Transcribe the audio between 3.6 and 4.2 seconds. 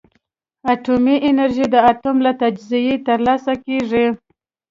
کېږي.